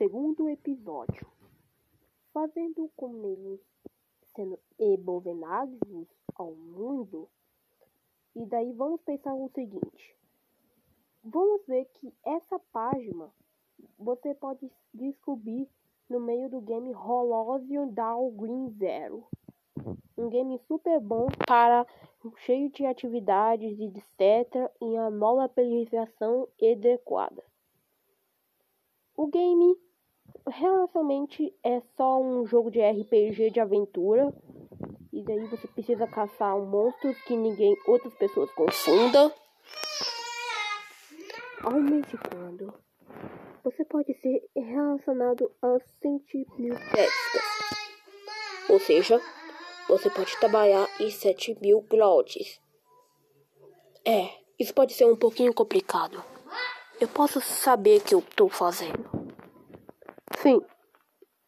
[0.00, 1.26] segundo episódio,
[2.32, 3.60] fazendo com eles
[4.34, 7.28] sendo abovenados ao mundo.
[8.34, 10.16] E daí vamos pensar o seguinte:
[11.22, 13.30] vamos ver que essa página
[13.98, 15.68] você pode descobrir
[16.08, 19.26] no meio do game Horizon Dawn Green Zero.
[20.16, 21.86] Um game super bom para
[22.38, 24.72] cheio de atividades e etc.
[24.80, 27.44] e a nova atualização adequada.
[29.14, 29.76] O game
[30.50, 34.32] realmente é só um jogo de RPG de aventura.
[35.12, 39.32] E daí você precisa caçar monstros que ninguém, outras pessoas confundam.
[41.62, 42.72] Aumente quando
[43.62, 47.42] você pode ser relacionado a 100 mil pescas.
[48.68, 49.20] Ou seja,
[49.88, 52.60] você pode trabalhar em 7 mil grotes.
[54.04, 56.22] É, isso pode ser um pouquinho complicado.
[57.00, 59.19] Eu posso saber o que eu estou fazendo.
[60.42, 60.60] Sim,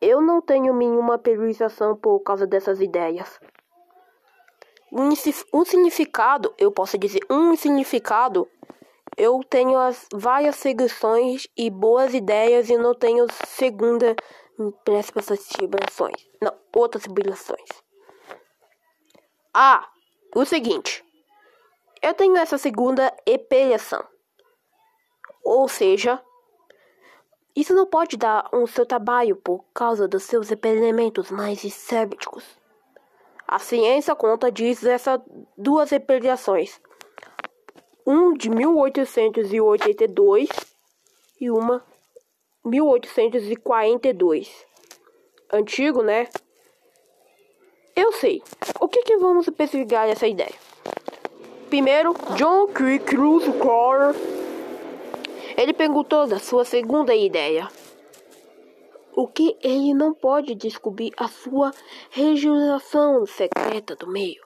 [0.00, 3.40] eu não tenho nenhuma periodização por causa dessas ideias.
[4.92, 8.48] Um, significado, eu posso dizer, um significado,
[9.16, 14.14] eu tenho as várias seguições e boas ideias e não tenho segunda
[14.86, 16.28] essas civilizações.
[16.40, 17.68] Não, outras civilizações.
[19.52, 19.88] Ah,
[20.34, 21.04] o seguinte.
[22.00, 24.06] Eu tenho essa segunda epilhação.
[25.44, 26.22] Ou seja,
[27.56, 32.44] isso não pode dar um seu trabalho por causa dos seus elementos mais sépticos.
[33.48, 35.18] A ciência conta diz essas
[35.56, 36.78] duas epilhações.
[38.06, 40.50] Um de 1882
[41.40, 41.82] e uma
[42.62, 44.66] 1842.
[45.50, 46.28] Antigo, né?
[47.94, 48.42] Eu sei.
[48.80, 50.52] O que, que vamos pesquisar essa ideia?
[51.70, 54.14] Primeiro, John Cruz Core.
[55.56, 57.68] Ele perguntou da sua segunda ideia.
[59.14, 61.70] O que ele não pode descobrir a sua
[62.10, 64.44] regeneração secreta do meio.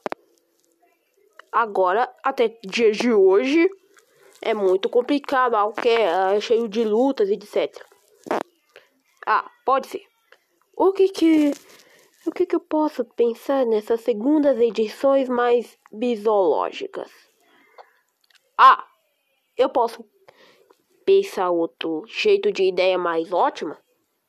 [1.50, 3.68] Agora, até dia de hoje,
[4.40, 7.84] é muito complicado, algo que é cheio de lutas e etc.
[9.26, 10.04] Ah, pode ser.
[10.76, 11.50] O que que
[12.26, 17.10] o que, que eu posso pensar nessas segundas edições mais bisológicas?
[18.56, 18.86] Ah,
[19.56, 20.04] eu posso
[21.10, 23.76] pensar outro jeito de ideia mais ótima?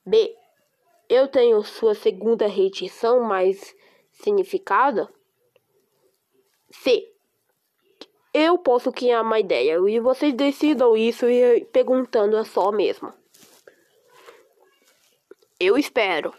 [0.03, 0.35] B.
[1.07, 3.75] Eu tenho sua segunda edição mais
[4.11, 5.07] significada?
[6.71, 7.07] C.
[8.33, 13.13] Eu posso criar uma ideia e vocês decidam isso e perguntando é só mesmo.
[15.59, 16.33] Eu espero.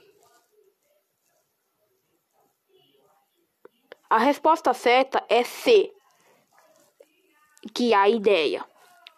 [4.10, 5.92] A resposta certa é C.
[7.72, 8.72] Que a ideia.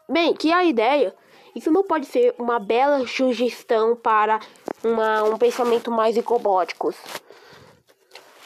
[0.09, 1.15] Bem, que a ideia.
[1.55, 4.41] Isso não pode ser uma bela sugestão para
[4.83, 6.97] uma, um pensamento mais ecobóticos.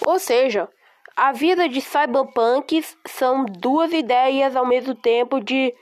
[0.07, 0.69] Ou seja,
[1.17, 5.75] a vida de cyberpunks são duas ideias ao mesmo tempo de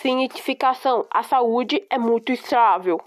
[0.00, 1.04] significação.
[1.10, 3.00] A saúde é muito estável.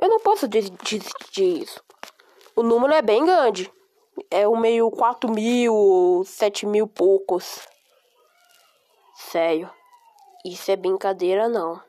[0.00, 1.02] Eu não posso desistir
[1.32, 1.82] disso.
[2.54, 3.70] O número é bem grande
[4.30, 7.66] é o meio 4 mil, 7 mil poucos.
[9.14, 9.70] Sério,
[10.44, 11.82] isso é brincadeira não.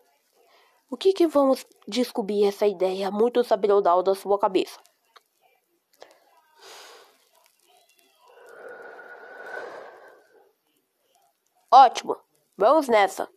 [0.90, 4.78] O que que vamos descobrir essa ideia muito sabedor da sua cabeça?
[11.72, 12.18] Ótimo,
[12.58, 13.30] vamos nessa.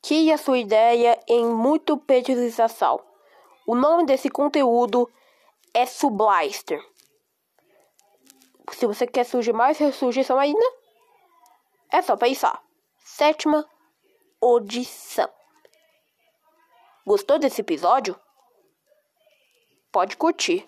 [0.00, 3.00] Que a sua ideia em muito petilização.
[3.66, 5.10] O nome desse conteúdo
[5.74, 6.80] é Sublister.
[8.70, 10.64] Se você quer surgir mais ressurgição ainda,
[11.92, 12.62] é só pensar.
[13.04, 13.68] Sétima
[14.54, 15.28] audição.
[17.06, 18.18] Gostou desse episódio?
[19.92, 20.66] Pode curtir.